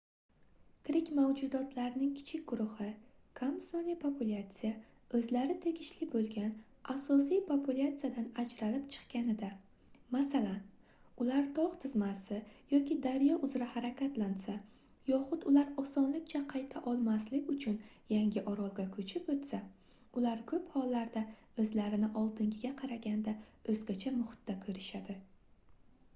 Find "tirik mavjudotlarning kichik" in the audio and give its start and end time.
0.85-2.45